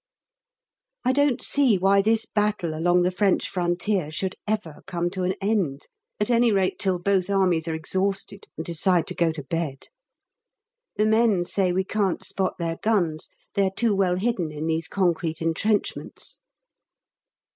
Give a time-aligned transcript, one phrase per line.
[1.05, 5.35] I don't see why this battle along the French frontier should ever come to an
[5.39, 5.83] end,
[6.19, 9.89] at any rate till both armies are exhausted, and decide to go to bed.
[10.95, 14.87] The men say we can't spot their guns they are too well hidden in these
[14.87, 16.39] concrete entrenchments.